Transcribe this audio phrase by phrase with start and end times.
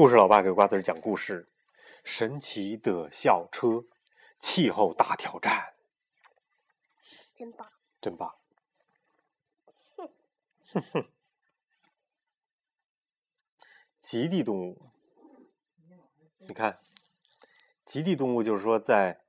[0.00, 1.46] 故事，老爸给瓜子儿讲故事：
[2.02, 3.84] 神奇的校车，
[4.38, 5.74] 气候大挑战，
[7.34, 7.70] 真棒！
[8.00, 8.34] 真棒！
[9.96, 10.08] 哼
[10.72, 11.08] 哼哼。
[14.00, 14.80] 极地动物，
[16.48, 16.78] 你看，
[17.84, 19.20] 极地动物就是说在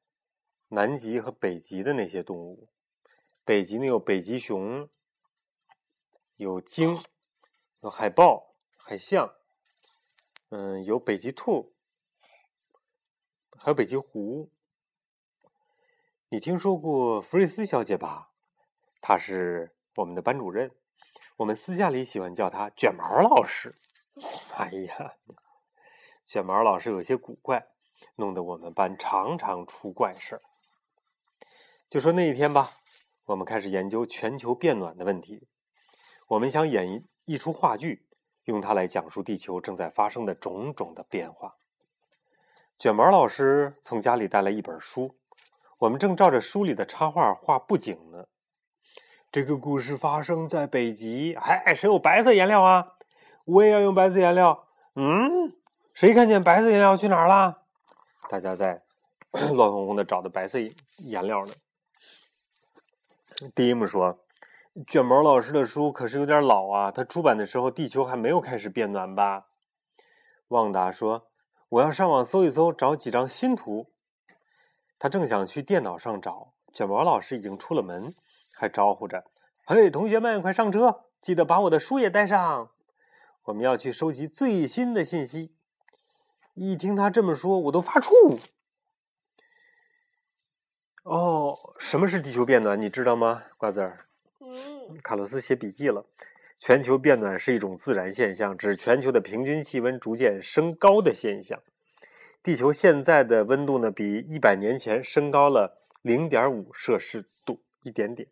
[0.70, 2.70] 南极和北极的那些动物。
[3.44, 4.90] 北极呢有北极熊，
[6.38, 7.04] 有鲸，
[7.82, 9.36] 有海豹、海象。
[10.54, 11.72] 嗯，有北极兔，
[13.58, 14.50] 还有北极狐。
[16.28, 18.34] 你听说过弗瑞斯小姐吧？
[19.00, 20.76] 她是我们的班主任，
[21.38, 23.74] 我们私下里喜欢叫她卷毛老师。
[24.58, 25.16] 哎呀，
[26.28, 27.66] 卷毛老师有些古怪，
[28.18, 30.42] 弄得我们班常常出怪事儿。
[31.88, 32.72] 就说那一天吧，
[33.28, 35.48] 我们开始研究全球变暖的问题，
[36.28, 38.06] 我们想演一一出话剧。
[38.52, 41.56] 用它来讲述地球正在发生的种种的变化。
[42.78, 45.16] 卷毛老师从家里带来一本书，
[45.80, 48.26] 我们正照着书里的插画画布景呢。
[49.32, 51.34] 这个故事发生在北极。
[51.36, 52.98] 哎，谁有白色颜料啊？
[53.46, 54.68] 我也要用白色颜料。
[54.96, 55.56] 嗯，
[55.94, 57.64] 谁看见白色颜料去哪儿了？
[58.30, 58.82] 大家在
[59.32, 60.60] 乱哄哄的找的白色
[60.98, 61.54] 颜料呢。
[63.56, 64.20] 蒂姆说。
[64.88, 69.48] 卷毛老师的书可是有点老啊，他出版的时候地球还没有开始变暖吧？
[70.48, 71.28] 旺达说
[71.68, 73.88] ：“我要上网搜一搜，找几张新图。”
[74.98, 78.14] 他正想去电脑上找，卷毛老师已经出了门，
[78.56, 79.26] 还招呼着
[79.68, 82.70] ：“嘿，同学们，快上车，记得把我的书也带上，
[83.46, 85.54] 我们要去收集最新的信息。”
[86.56, 88.40] 一听他这么说，我都发怵。
[91.04, 92.80] 哦，什么是地球变暖？
[92.80, 94.06] 你知道吗，瓜子儿？
[95.04, 96.06] 卡洛斯写笔记了。
[96.58, 101.60] 全球变暖是一种自然现象，指全球的平均气温逐渐升高的现象。
[102.44, 108.28] 地球现在的温度呢，比一百年前升高了零点五摄氏度，一点点。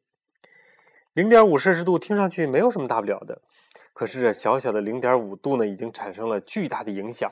[1.14, 3.42] 零点五摄氏度听上去没有什么大不了的，
[3.96, 7.28] 可是这小小的零点五度呢，已经产生了巨大的影响。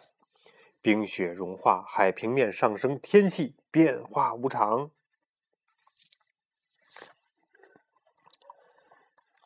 [0.81, 4.90] 冰雪融化，海平面上升，天气变化无常。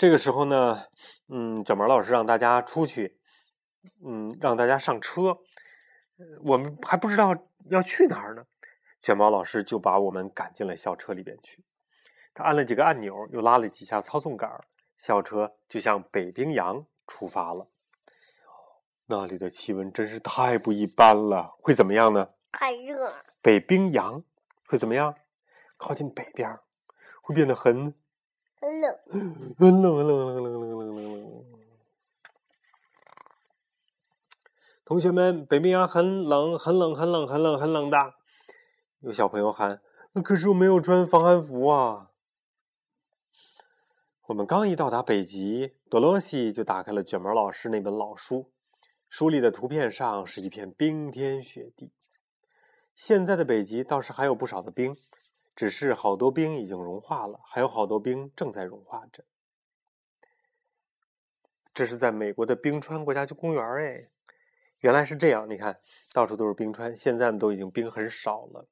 [0.01, 0.83] 这个时候呢，
[1.27, 3.19] 嗯，卷毛老师让大家出去，
[4.03, 5.37] 嗯，让大家上车，
[6.43, 7.35] 我们还不知道
[7.69, 8.43] 要去哪儿呢。
[8.99, 11.63] 卷毛老师就把我们赶进了校车里边去，
[12.33, 14.49] 他按了几个按钮，又拉了几下操纵杆，
[14.97, 17.67] 校车就向北冰洋出发了。
[19.07, 22.27] 那里的气温真是太不一般了，会怎么样呢？
[22.51, 23.07] 太热。
[23.43, 24.19] 北冰洋
[24.65, 25.13] 会怎么样？
[25.77, 26.49] 靠近北边
[27.21, 27.93] 会变得很。
[28.61, 28.95] 很冷，
[29.57, 31.45] 很冷，很冷，很冷，很冷，很冷，
[34.85, 38.13] 同学们，北冰洋很冷，很冷，很冷，很冷，很冷的。
[38.99, 39.81] 有小朋友喊
[40.13, 42.11] ：“那可是我没有穿防寒服啊！”
[44.29, 48.51] 我们刚一到达北极，多罗西就打开了卷毛老师那本老书，
[49.09, 51.91] 书里的图片上是一片冰天雪地。
[52.93, 54.93] 现在的北极倒是还有不少的冰。
[55.61, 59.23] 只是好多冰已经融化了，还有好多冰正在融化着。
[61.71, 64.07] 这是在美国的冰川国家公园哎，
[64.79, 65.47] 原来是这样。
[65.47, 65.77] 你看
[66.15, 68.69] 到处都是冰川，现在都已经冰很少了。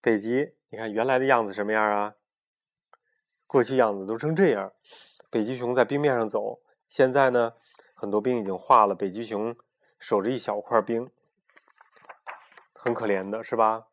[0.00, 2.14] 北极，你看原来的样子什么样啊？
[3.48, 4.72] 过去样子都成这样。
[5.32, 7.54] 北极熊在冰面上走，现在呢，
[7.96, 8.94] 很多冰已经化了。
[8.94, 9.52] 北极熊
[9.98, 11.10] 守着一小块冰，
[12.72, 13.88] 很可怜的是吧？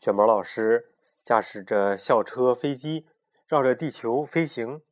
[0.00, 3.06] 卷毛老师驾驶着校车、飞机
[3.46, 4.82] 绕着地球飞行。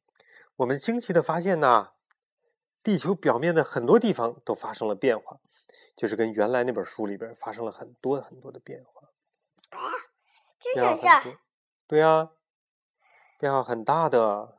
[0.56, 1.92] 我们惊奇的发现呐，
[2.82, 5.38] 地球表面的很多地方都发生了变化，
[5.96, 9.08] 就是跟原来那本书里边发生了很多很多的变化。
[9.70, 9.90] 啊，
[10.60, 11.24] 这是啥？
[11.86, 12.32] 对呀，
[13.38, 14.58] 变化很大的。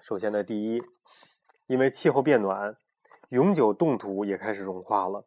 [0.00, 0.82] 首先呢，第一，
[1.66, 2.78] 因为气候变暖，
[3.28, 5.26] 永久冻土也开始融化了。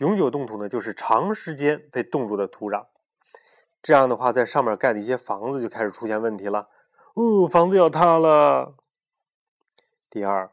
[0.00, 2.86] 永久冻土呢，就是长时间被冻住的土壤。
[3.82, 6.70] 这样的话，在上面盖的一些房子就开始出现问题了。
[7.12, 8.76] 哦，房子要塌了。
[10.08, 10.50] 第二，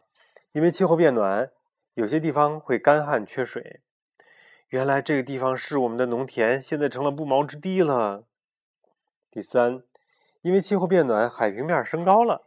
[0.51, 1.49] 因为气候变暖，
[1.93, 3.79] 有些地方会干旱缺水。
[4.67, 8.25] 原来这个地方是我们的农田，现在成了不毛之地了。
[9.31, 9.81] 第三，
[10.41, 12.43] 因为气候变暖，海平面升高了。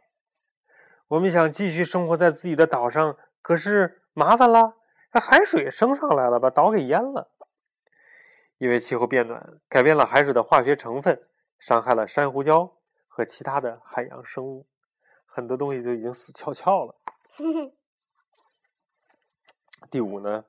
[1.07, 4.75] 我们想继续生活在自己的岛上，可是麻烦了。
[5.13, 7.31] 那海水升上来了，把岛给淹了。
[8.57, 11.27] 因为气候变暖，改变了海水的化学成分，
[11.57, 12.71] 伤害了珊瑚礁
[13.07, 14.67] 和其他的海洋生物。
[15.25, 16.95] 很多东西就已经死翘翘了。
[19.89, 20.45] 第五呢，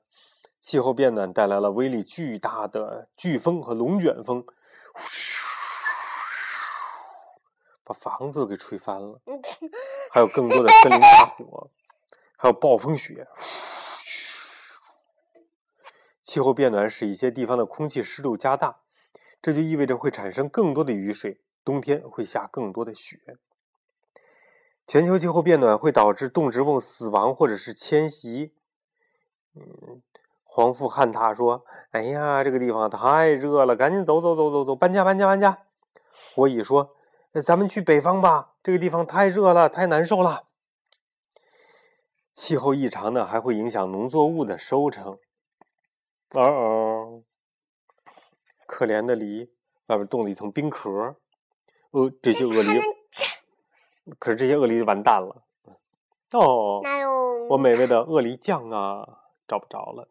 [0.61, 4.45] 气候变暖带来了威力巨大的飓风和龙卷风，
[7.83, 9.21] 把房子都给吹翻了，
[10.13, 11.71] 还有更多的森林大火，
[12.37, 13.27] 还有暴风雪。
[16.33, 18.79] 气候变暖使一些地方的空气湿度加大，
[19.43, 23.19] 这就意味着会产生更多的雨水，冬天会下更多的雪。
[24.87, 28.55] 全球气候变暖会导致动植物死亡或者是迁徙。
[29.55, 30.01] 嗯，
[30.43, 35.67] 黄富汉塔说：“哎呀，这个地方太热了，赶紧走走走走走，搬家搬家搬家。”
[36.35, 36.97] 火蚁说
[37.45, 40.45] ：“咱们去北方吧，这个地方太热了，太难受了。”
[42.33, 45.19] 气候异常呢，还会影响农作物的收成。
[46.35, 47.23] 哦哦，
[48.67, 49.51] 可怜的梨
[49.87, 51.17] 外边冻了一层冰壳。
[51.91, 52.81] 呃，这些鳄梨，
[54.19, 55.45] 可是这些鳄梨就完蛋了。
[56.33, 56.81] 哦，
[57.51, 59.19] 我美味的鳄梨酱啊！
[59.47, 60.09] 找不着了，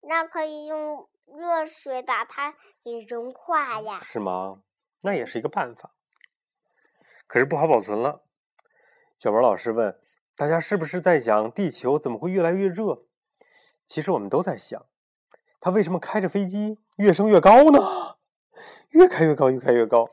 [0.00, 4.02] 那可以用热水把它给融化呀？
[4.02, 4.62] 是吗？
[5.02, 5.92] 那也是一个办法，
[7.28, 8.24] 可是不好保存了。
[9.16, 10.00] 卷毛老师问
[10.34, 13.04] 大家：“是不是在想地球怎么会越来越热？”
[13.86, 14.84] 其实我们都在想，
[15.60, 18.16] 它为什么开着飞机越升越高呢？
[18.90, 20.08] 越开越高，越开越高。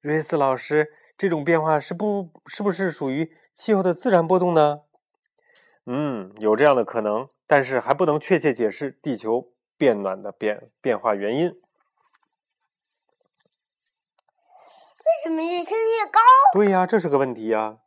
[0.00, 4.80] 瑞斯老师，这种变化是不是不是属于气候的自然波动呢？
[5.84, 11.48] 嗯，有这样的可能，但是还不能确切解释地球变暖的变变化原因。
[15.04, 16.20] 为什么越升越高？
[16.52, 17.78] 对呀，这是个问题呀。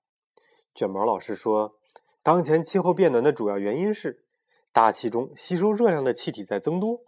[0.73, 1.77] 卷毛老师说，
[2.21, 4.24] 当前气候变暖的主要原因是
[4.75, 6.99] 大气中吸收热量的气体在增多，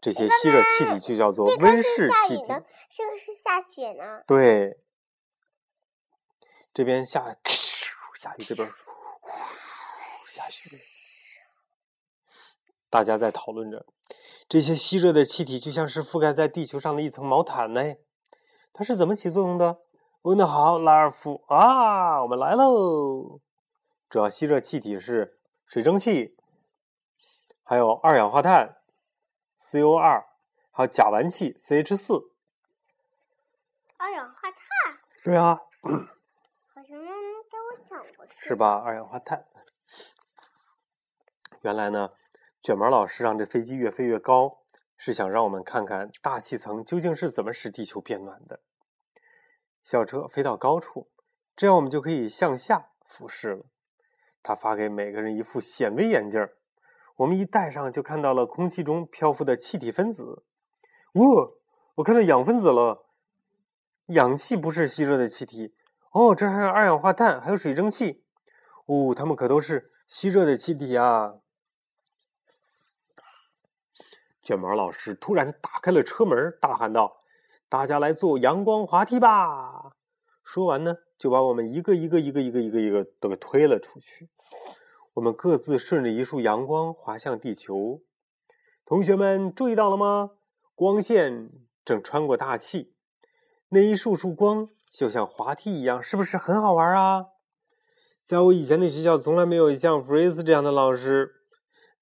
[0.00, 1.84] 这些吸热气体就叫做温室
[2.26, 2.42] 气体。
[2.90, 4.24] 这个是下雪呢。
[4.26, 4.80] 对，
[6.74, 7.36] 这边下
[8.18, 8.68] 下雨，这边。
[10.26, 10.76] 下雪，
[12.90, 13.86] 大家在讨论着，
[14.48, 17.94] 这些吸热的气体就像是覆盖在地球上的一层毛毯呢。
[18.72, 19.82] 它是怎么起作用的？
[20.22, 23.38] 问的好，拉尔夫啊，我们来喽！
[24.10, 26.36] 主要吸热气体是水蒸气，
[27.72, 28.82] 还有二氧化碳
[29.58, 30.26] （CO 二），
[30.72, 32.30] 还有甲烷气 （CH 四）。
[33.96, 34.60] 二氧化碳？
[35.24, 35.54] 对啊。
[35.54, 38.26] 好像给我讲过。
[38.28, 38.74] 是吧？
[38.74, 39.46] 二氧化碳。
[41.62, 42.10] 原来呢，
[42.60, 44.58] 卷毛老师让这飞机越飞越高，
[44.98, 48.60] 是想让我们看看大气层究竟是怎么使地球变暖的。
[49.82, 51.10] 校车飞到高处，
[51.56, 53.64] 这样我们就可以向下俯视了。
[54.42, 56.46] 他发给每个人一副显微眼镜
[57.22, 60.42] 我们一戴上就看到了空气中漂浮的气体分子。
[61.12, 61.50] 哇，
[61.96, 63.06] 我看到氧分子了！
[64.06, 65.72] 氧气不是吸热的气体
[66.10, 68.24] 哦，这还有二氧化碳，还有水蒸气。
[68.86, 71.34] 哦，它们可都是吸热的气体啊！
[74.42, 77.22] 卷毛老师突然打开了车门，大喊道
[77.70, 79.92] ：“大家来坐阳光滑梯吧！”
[80.42, 84.28] 说完呢，就把我们一个一个、一个一个、一个一个都给推了出去。
[85.14, 88.00] 我们各自顺着一束阳光滑向地球。
[88.84, 90.30] 同学们注意到了吗？
[90.74, 91.50] 光线
[91.84, 92.94] 正穿过大气，
[93.68, 97.26] 那一束束光就像滑梯一样，是不是很好玩啊？
[98.24, 101.32] 在我以前的学校，从来没有像弗瑞斯这样的老师。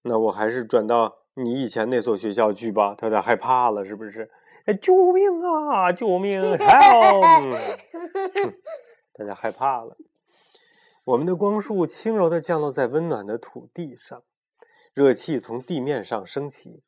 [0.03, 1.19] 那我还是转到。
[1.35, 4.29] 你以前那所学校去吧，他有点害怕了，是不是？
[4.67, 5.91] 哎，救命啊！
[5.93, 6.41] 救命！
[6.59, 7.79] Help！
[9.15, 9.97] 大家害怕了。
[11.11, 14.23] 我们的光束轻柔的降落在温暖的土地上，
[14.95, 16.85] 热气从地面上升起。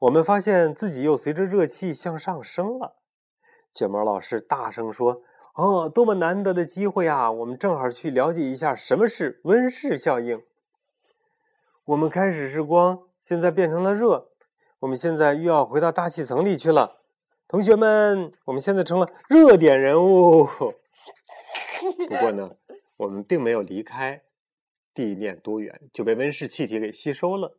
[0.00, 2.94] 我们发现自己又随着热气向上升了。
[3.74, 5.22] 卷毛老师大声说
[5.54, 7.32] ：“哦，多么难得的机会啊！
[7.32, 10.40] 我们正好去了解一下什么是温室效应。”
[11.86, 13.00] 我们开始是光。
[13.20, 14.28] 现在变成了热，
[14.80, 16.98] 我们现在又要回到大气层里去了。
[17.48, 20.46] 同学们，我们现在成了热点人物。
[22.08, 22.50] 不过呢，
[23.02, 24.22] 我们并没有离开
[24.94, 27.58] 地面多远，就被温室气体给吸收了。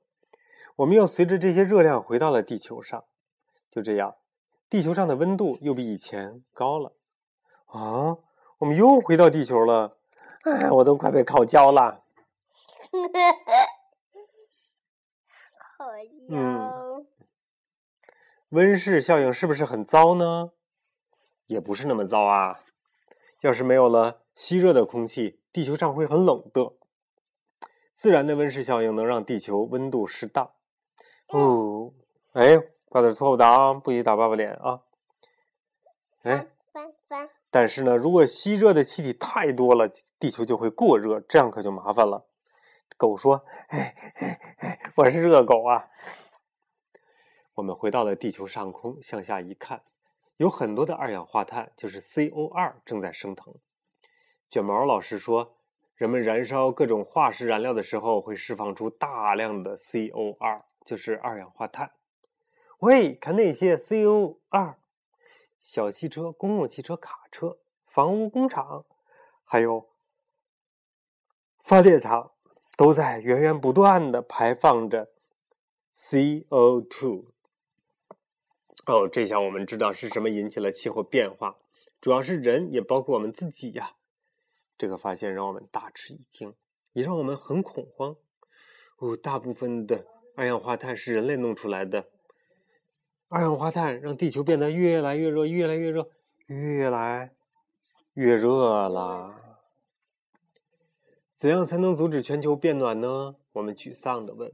[0.77, 3.03] 我们又随着这些热量回到了地球上。
[3.69, 4.15] 就这样，
[4.69, 6.93] 地球上的温度又比以前高了。
[7.65, 8.17] 啊，
[8.59, 9.97] 我们又回到地球了。
[10.43, 12.03] 哎，我都快被烤焦了。
[16.29, 17.05] 嗯，
[18.49, 20.51] 温室效应是不是很糟呢？
[21.47, 22.61] 也不是那么糟啊。
[23.41, 26.73] 要是没有了吸热的空气，地球上会很冷的。
[27.93, 30.51] 自然的温室效应能让地球温度适当。
[31.27, 31.93] 哦，
[32.33, 32.57] 哎，
[32.89, 34.81] 挂点错误的啊，不许打爸爸脸啊。
[36.23, 36.47] 哎，
[37.51, 42.25] 但是呢，如果吸热的气体太多了，地球就会过热，这样可就麻烦了。
[42.97, 45.89] 狗说：“哎哎哎，我是热狗啊。”
[47.55, 49.83] 我们回到了地球上空，向下一看，
[50.37, 53.53] 有很多的二氧化碳，就是 CO2 正在升腾。
[54.53, 55.55] 卷毛老师说，
[55.95, 61.93] 人们燃烧各种化石燃料的时候，会释放出大量的 CO2，就是二氧化碳。
[62.77, 64.75] 喂，看那些 CO2，
[65.57, 67.57] 小汽车、公共汽车、卡车、
[67.87, 68.85] 房屋工厂，
[69.43, 69.89] 还有
[71.63, 72.33] 发电厂，
[72.77, 75.09] 都在源源不断的排放着
[75.91, 77.25] CO2。
[78.85, 81.57] 哦，这下我们知道是什么引起了气候变化，
[81.99, 83.95] 主要是人，也包括我们自己呀。
[84.77, 86.53] 这个发现让我们大吃一惊，
[86.93, 88.15] 也让我们很恐慌。
[88.97, 92.09] 哦，大部分的二氧化碳是人类弄出来的。
[93.27, 96.09] 二氧化碳让地球变得越来越热，越来越热，
[96.47, 97.33] 越来
[98.13, 99.59] 越热了。
[101.35, 103.35] 怎样才能阻止全球变暖呢？
[103.53, 104.53] 我们沮丧地问。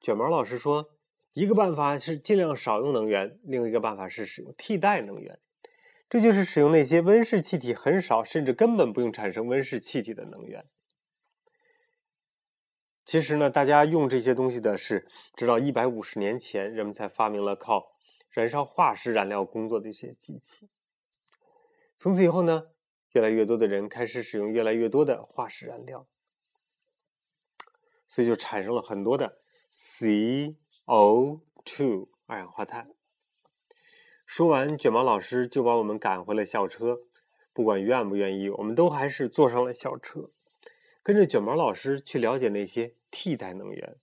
[0.00, 0.90] 卷毛老师说。
[1.34, 5.38] 一个办法是尽量少用能源，另一个办法是使用替代能源，
[6.12, 10.66] 这就是使用那些温室气体很少，甚至根本不用产生温室气体的能源。
[13.02, 17.96] 其实呢，大家用这些东西的是，直到一百五十年前，人们才发明了靠
[18.28, 20.68] 燃烧化石燃料工作的一些机器。
[21.96, 22.66] 从此以后呢，
[23.12, 26.06] 越来越多的人开始使用越来越多的化石燃料，
[28.06, 29.38] 所以就产生了很多的
[29.70, 30.58] C。
[30.84, 32.90] O2 二氧化碳。
[34.24, 37.00] 说完，卷毛老师就把我们赶回了校车。
[37.52, 40.30] 不管愿不愿意，我们都还是坐上了校车，
[41.02, 43.96] 跟着卷毛老师去了解那些替代能源。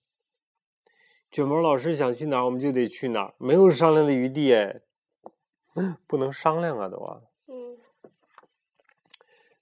[1.32, 4.82] 卷毛老师想去哪儿，我们就得去哪儿，没有商量的余地哎，
[6.06, 7.22] 不能商量啊，都啊。
[7.48, 7.78] 嗯。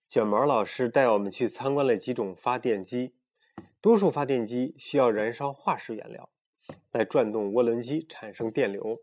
[0.10, 3.14] 卷毛老师带我们去参观了几种发电机，
[3.80, 6.30] 多数发电机需要燃烧化石原料。
[6.92, 9.02] 来转动涡轮机产生电流，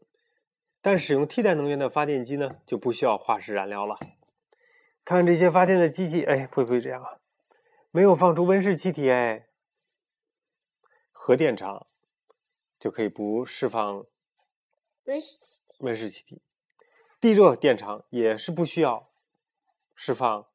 [0.85, 3.99] 但使用替代能源的发电机呢，就不需要化石燃料了。
[5.03, 7.21] 看这些发电的机器，哎，会不会这样啊？
[7.91, 9.49] 没有放出温室气体，哎，
[11.11, 11.87] 核电厂
[12.79, 14.05] 就可以不释放
[15.05, 15.77] 温室气体。
[15.79, 16.43] 温室气体，
[17.19, 19.11] 地热电厂也是不需要
[19.95, 20.47] 释放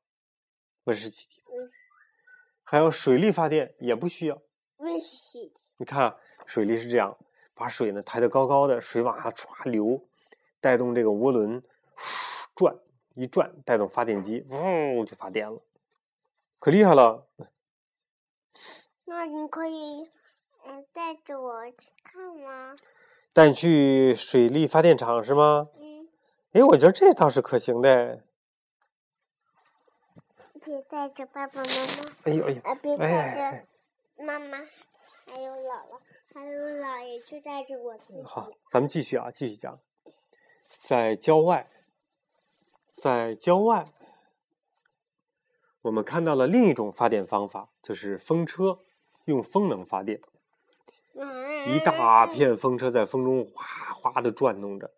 [0.83, 1.41] 温室气体。
[2.63, 4.39] 还有水力发电也不需要
[4.77, 5.71] 温室气体。
[5.77, 6.15] 你看。
[6.45, 7.15] 水力是这样，
[7.53, 10.08] 把水呢抬得高高的，水往下歘流，
[10.61, 11.63] 带动这个涡轮
[12.55, 12.75] 转，
[13.15, 15.61] 一转带动发电机，呜就发电了，
[16.59, 17.27] 可厉害了。
[19.05, 20.09] 那你可以
[20.65, 22.75] 嗯带着我去看吗？
[23.33, 25.69] 带你去水力发电厂是吗？
[25.79, 26.07] 嗯。
[26.51, 28.23] 哎，我觉得这倒是可行的。
[30.61, 31.65] 别带着爸爸妈妈。
[32.25, 32.61] 哎呦哎呦！
[32.63, 36.01] 啊，别带着妈妈，还有姥姥。
[36.33, 37.97] 还有姥爷就带着我。
[38.23, 39.79] 好，咱们继续啊，继续讲。
[40.77, 41.65] 在郊外，
[43.01, 43.85] 在郊外，
[45.81, 48.77] 我们看到了另一种发电方法，就是风车，
[49.25, 50.21] 用风能发电。
[51.65, 54.91] 一大片风车在风中哗哗的转动着。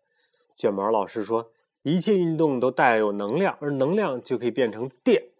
[0.58, 1.50] 卷毛老师说，
[1.82, 5.30] 一切运动都带有能量，而能量就可以变成电，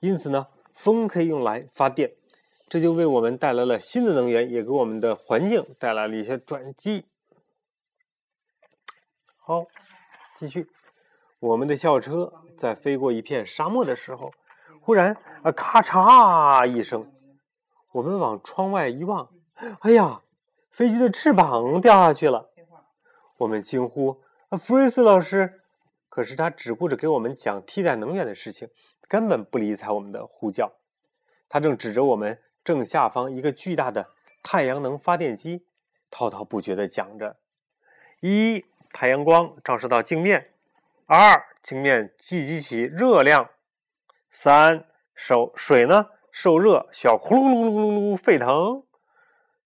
[0.00, 2.14] 因此呢，风可以用来发电。
[2.68, 7.04] 这就为我们带来了新的能源，也给我们的环境带来了一些转机。
[9.46, 9.66] 好，
[10.36, 10.70] 继续。
[11.38, 14.32] 我们的校车在飞过一片沙漠的时候，
[14.80, 17.12] 忽然啊，咔嚓一声，
[17.92, 19.28] 我们往窗外一望，
[19.80, 20.22] 哎呀，
[20.70, 22.48] 飞机的翅膀掉下去了。
[23.36, 25.60] 我们惊呼：“啊，福瑞斯老师！”
[26.08, 28.70] 可是他只顾着给我们讲替代能源的事情，
[29.06, 30.72] 根本不理睬我们的呼叫。
[31.50, 32.40] 他正指着我们。
[32.64, 34.06] 正下方一个巨大的
[34.42, 35.66] 太阳能发电机，
[36.10, 37.36] 滔滔不绝地讲着：
[38.22, 40.40] 一、太阳光照射到镜面；
[41.06, 43.44] 二、镜面聚集起热量；
[44.30, 44.86] 三、
[45.16, 48.84] 受水呢受热需要呼噜噜噜噜噜沸腾；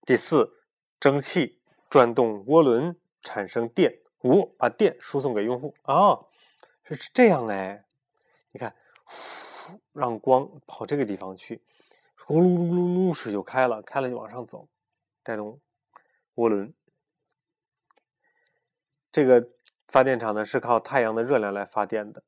[0.06, 0.64] 第四，
[0.98, 5.74] 蒸汽转动涡轮产生电；五，把电输送给用户。
[5.82, 6.30] 哦，
[6.84, 7.84] 是这样哎，
[8.50, 8.74] 你看，
[9.92, 11.62] 让光跑这个地方去。
[12.16, 14.66] 咕噜噜噜噜，水就开了，开了就往上走，
[15.22, 15.60] 带动
[16.36, 16.72] 涡轮。
[19.10, 19.48] 这个
[19.86, 22.22] 发电厂呢是靠太阳的热量来发电的。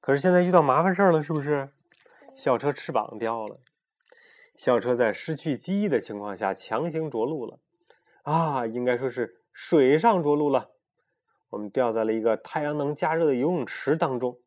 [0.00, 1.68] 可是现在遇到麻烦事儿了，是不是？
[2.34, 3.60] 校车翅膀掉了，
[4.56, 7.58] 校车在失去机翼的情况下强行着陆了。
[8.22, 10.70] 啊，应该说是水上着陆了。
[11.50, 14.38] 我们掉在了一个太阳能加热的游泳池当中。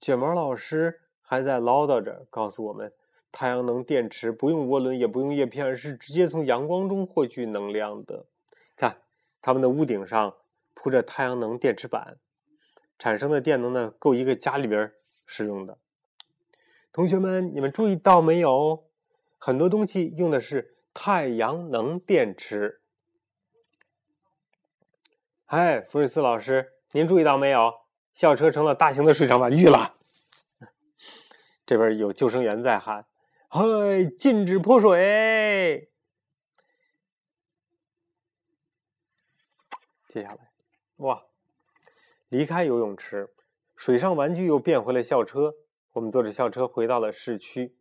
[0.00, 2.92] 卷毛老师还在唠叨着，告诉我们，
[3.32, 8.26] 太阳能电池不用涡轮，也不用叶片，是直接从阳光中获取能量的。
[8.76, 8.98] 看，
[9.42, 10.34] 他们的屋顶上
[10.72, 12.16] 铺着太阳能电池板，
[12.98, 14.92] 产生的电能呢，够一个家里边
[15.26, 15.76] 使用的。
[16.92, 18.84] 同学们，你们注意到没有？
[19.38, 22.80] 很多东西用的是太阳能电池。
[25.46, 27.72] 哎，福瑞斯老师，您注意到没有？
[28.14, 29.94] 校车成了大型的水上玩具了。
[31.66, 33.06] 这边有救生员在喊
[33.48, 35.90] ：“嘿，禁止泼水！”
[40.12, 40.50] 接下来，
[40.96, 41.24] 哇，
[42.28, 43.30] 离开游泳池，
[43.74, 45.54] 水上玩具又变回了校车。
[45.92, 47.74] 我们坐着校车回到了市区。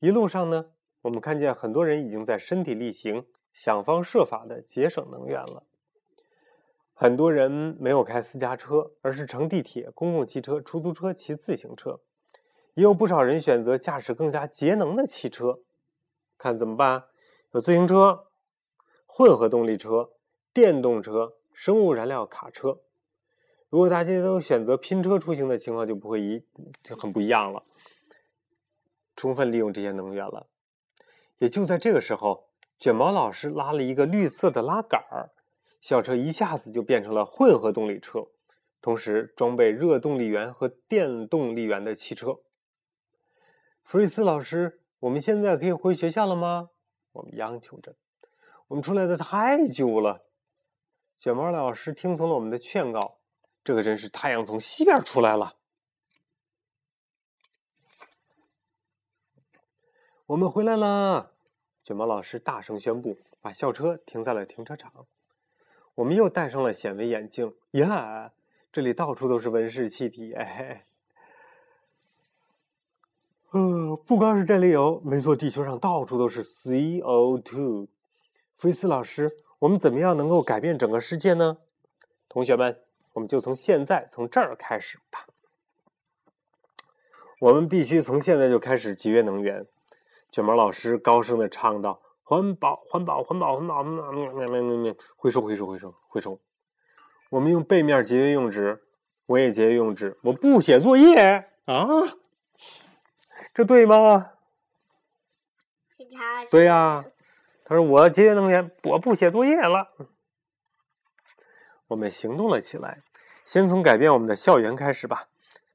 [0.00, 5.62] 一路上呢，我们看见很多人已经在身体力行，想方设法的节省能源了。
[6.94, 12.00] 很多人没有开私家车，而是乘地铁、公共汽车、出租车、骑自行车。
[12.74, 15.60] 也有不少人选择驾驶更加节能的汽车。
[16.36, 17.04] 看怎么办？
[17.54, 18.24] 有自行车、
[19.06, 20.10] 混合动力车、
[20.52, 22.80] 电动车、生物燃料卡车。
[23.68, 26.44] 如果大家都选择拼车出行的情况，就不会一
[26.82, 27.62] 就很不一样了。
[29.14, 30.48] 充分利用这些能源了。
[31.38, 32.48] 也就在这个时候，
[32.80, 35.30] 卷毛老师拉了一个绿色的拉杆儿。
[35.80, 38.26] 校车一下子就变成了混合动力车，
[38.80, 42.40] 同时装备热动力源和电动力源的汽车。
[43.84, 46.70] 弗瑞斯老师，我们现在可以回学校了吗？
[47.12, 47.94] 我们央求着。
[48.66, 50.24] 我们出来的太久了。
[51.22, 53.18] 卷毛老师听从了我们的劝告。
[53.62, 55.54] 这可真是太阳从西边出来了。
[60.26, 61.30] 我们回来了！
[61.84, 65.06] 卷毛老师大声宣布，把校车停在了停车场。
[65.94, 68.32] 我们又戴上了显微眼镜呀！
[68.72, 70.86] 这里到处都是温室气体，哎，
[73.50, 77.86] 呃，不光是这里有，没错，地球上到处都是 CO2。
[78.56, 81.58] 菲斯老师，我们怎么样能够改变整个世界呢？
[82.28, 82.80] 同学们，
[83.12, 85.26] 我们就从现在从这儿开始吧。
[87.38, 89.64] 我们必须从现在就开始节约能源。
[90.32, 92.02] 卷毛老师高声的唱道。
[92.24, 93.84] 环保，环保，环保，环保！
[95.16, 96.40] 回收，回收，回收，回收。
[97.30, 98.82] 我们用背面节约用纸，
[99.26, 100.18] 我也节约用纸。
[100.24, 101.86] 我不写作业啊，
[103.54, 104.32] 这对吗？
[106.50, 107.04] 对呀，
[107.64, 109.88] 他说我节约能源，我不写作业了。
[111.88, 112.98] 我们行动了起来，
[113.44, 115.28] 先从改变我们的校园开始吧。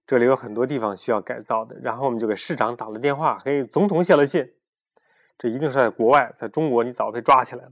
[0.05, 1.77] 这里有很多地方需要改造的。
[1.81, 4.53] 然后我们就给市长打了电话，给总统写了信。
[5.37, 7.71] 这一定是在国外，在中国你早被抓起来了。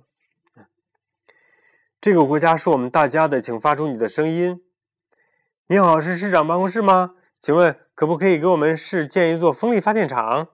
[2.00, 4.64] 这个国家是我们大家的，请发出你的声音。
[5.68, 7.16] 你好，是市长办公室吗？
[7.42, 10.50] 请问可不可以给我们市建一座风力发电厂？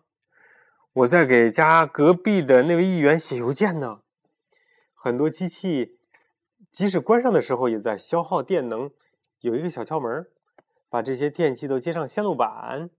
[0.93, 4.01] 我在给家隔壁的那位议员写邮件呢。
[4.93, 5.97] 很多机器
[6.71, 8.91] 即使关上的时候也在消耗电能。
[9.39, 10.27] 有一个小窍门，
[10.89, 12.89] 把这些电器都接上线路板，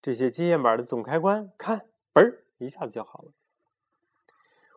[0.00, 3.32] 这些接线板的总开关，看，嘣儿一下子就好了。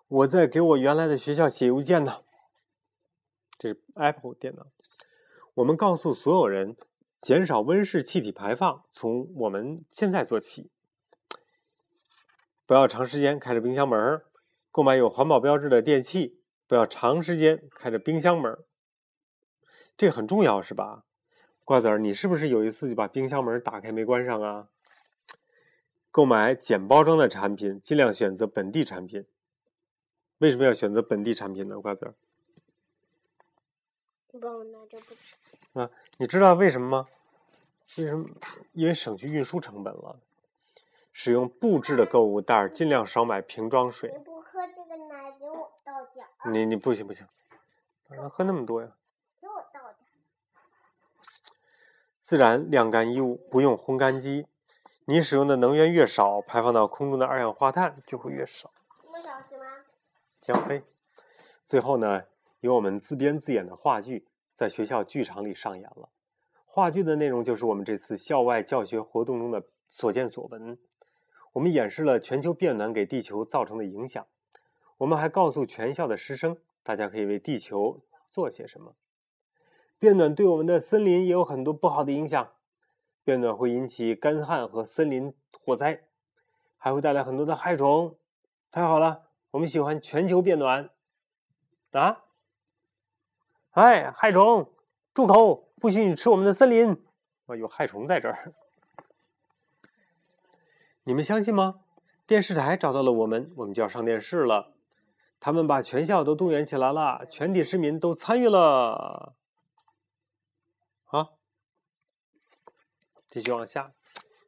[0.07, 2.21] 我在给我原来的学校写邮件呢。
[3.59, 4.65] 这是 Apple 电脑。
[5.55, 6.75] 我们告诉所有人，
[7.19, 10.71] 减少温室气体排放，从我们现在做起。
[12.71, 14.21] 不要长时间开着冰箱门
[14.71, 16.39] 购买有环保标志的电器。
[16.67, 18.57] 不要长时间开着冰箱门
[19.97, 21.03] 这很重要，是吧？
[21.65, 24.69] 瓜子儿，你是不是有一次就把冰箱门打开没关上啊？
[26.11, 29.25] 购买简包装的产品，尽量选择本地产品。
[30.37, 31.77] 为什么要选择本地产品呢？
[31.81, 32.15] 瓜子儿，
[34.27, 35.35] 不那就不吃。
[35.73, 37.07] 啊，你知道为什么吗？
[37.97, 38.29] 为什么？
[38.71, 40.21] 因为省去运输成本了。
[41.11, 44.11] 使用布制的购物袋，尽量少买瓶装水。
[44.11, 46.51] 你不喝这个奶，给我倒点儿。
[46.51, 47.27] 你你不行不行，
[48.09, 48.89] 哪能喝那么多呀？
[49.39, 49.97] 给我倒点。
[52.19, 54.47] 自然晾干衣物，不用烘干机。
[55.05, 58.71] 你使用的能源越少，排放到空中的二氧化碳就会越少。
[59.03, 59.65] 一个小时吗？
[60.43, 60.83] 江飞，
[61.65, 62.23] 最后呢，
[62.61, 66.09] 由我们自编自演的话剧在学校剧场里上演了。
[66.65, 70.77] 话剧的内容就是我们这次校外教学活动中的所见所闻。
[71.53, 74.25] 我们演示了全球变暖给地球造成的影响。
[74.97, 78.95] 我们还告诉全校的师生，大家可以为地球做些什么。
[79.99, 82.53] 变暖对我们的森林也有很多不好的影响。
[83.23, 85.33] 变暖会引起干旱和森林
[85.63, 86.03] 火灾，
[86.77, 88.17] 还会带来很多的害虫。
[88.71, 89.27] 太好了！
[89.51, 90.89] 我们喜欢全球变暖，
[91.91, 92.23] 啊！
[93.71, 94.71] 哎，害虫，
[95.13, 95.73] 住口！
[95.75, 96.97] 不许你吃我们的森林！
[97.47, 98.43] 啊，有害虫在这儿。
[101.03, 101.81] 你们相信吗？
[102.27, 104.73] 电视台找到了我们，我们就要上电视了。
[105.39, 109.33] 他们把全校都动员起来了，全体市民都参与了。
[111.03, 111.39] 好，
[113.27, 113.91] 继续往下，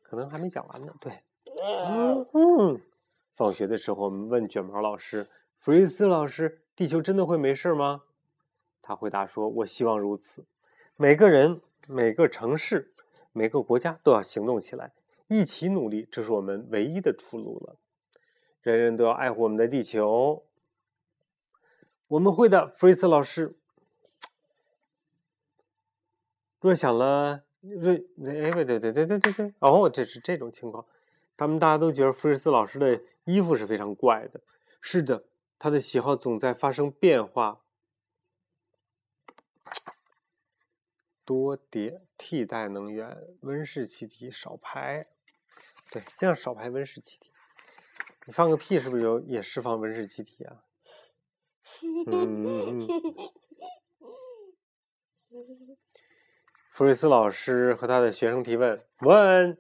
[0.04, 0.94] 可能还没讲完呢。
[1.02, 1.24] 对，
[2.34, 2.80] 嗯，
[3.34, 8.04] 放学的时候，我们问卷毛老师：“弗瑞斯老师，地球真的会没事吗？”
[8.84, 10.46] 他回答说：“我希望如此。
[11.00, 11.58] 每个人、
[11.90, 12.94] 每个城市、
[13.32, 14.94] 每个国家都要行动起来，
[15.30, 17.78] 一起努力，这是我们唯一的出路了。
[18.62, 20.42] 人人都要爱护我们的地球。”
[22.10, 23.56] 我们会的，弗瑞斯老师。
[26.60, 27.96] 若想了，瑞，
[28.26, 30.86] 哎，对对对对对对对，哦，这是这种情况。
[31.36, 34.40] 他们大家都觉得弗瑞斯老师的衣服是非常怪的。
[34.80, 35.24] 是的，
[35.58, 37.63] 他的喜好总在发生变化。
[41.26, 45.08] 多叠替代能源，温室气体少排。
[45.92, 47.32] 对，尽量少排温室气体。
[48.26, 50.64] 你放个屁是不是有也释放温室气体啊？
[52.08, 52.88] 嗯，
[56.72, 59.58] 弗瑞斯老师和他的学生提问：问，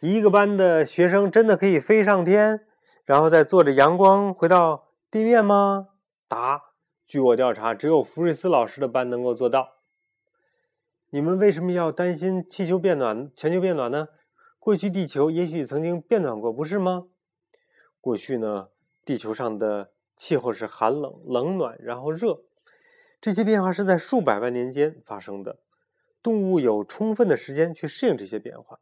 [0.00, 2.66] 一个班的学生真的可以飞上天，
[3.04, 5.88] 然后再坐着阳光回到地面吗？
[6.28, 6.74] 答：
[7.04, 9.77] 据我调查，只有弗瑞斯老师的班能够做到。
[11.10, 14.08] 你们为什么要担心气球变暖、全球变暖呢？
[14.58, 17.06] 过去地球也许曾经变暖过，不是吗？
[18.00, 18.68] 过去呢，
[19.04, 19.90] 地球上的。
[20.20, 22.40] 气候是寒冷、冷暖，然后热，
[23.20, 25.60] 这些变化是在数百万年间发生的。
[26.20, 28.80] 动物有充分的时间去适应这些变化，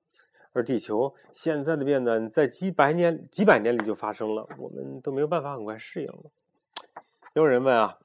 [0.54, 6.30] 而地球现在的变暖在几百年、几百年里就发生了，我们都没有办法很快适应了。
[7.34, 7.98] 有人问啊，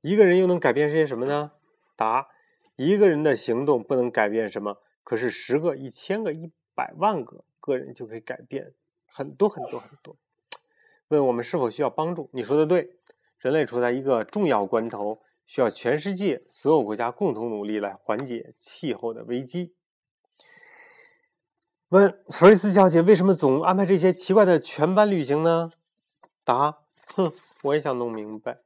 [0.00, 1.52] 一个人又能改变些什么呢？
[1.94, 2.26] 答：
[2.84, 8.72] 一个人的行动不能改变什么，可是十个、一千个、一百万个个人就可以改变
[9.06, 10.16] 很多很多很多。
[11.08, 12.28] 问我们是否需要帮助？
[12.32, 12.96] 你说的对，
[13.38, 19.74] 人类处在一个重要关头，需要全世界所有国家共同努力来缓解气候的危机。
[21.90, 25.70] 问弗瑞斯小姐为什么总安排这些奇怪的全班旅行呢？
[26.42, 26.78] 答：
[27.14, 27.30] 哼，
[27.62, 28.60] 我也想弄明白。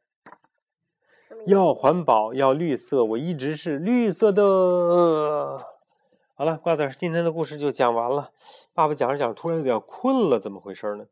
[1.47, 4.43] 要环保，要绿色，我一直是绿色的。
[6.35, 8.31] 好了，瓜子，今天的故事就讲完了。
[8.75, 11.05] 爸爸讲着讲着，突然有点困了，怎么回事呢？